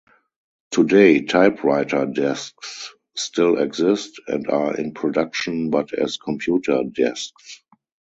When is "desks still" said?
2.07-3.59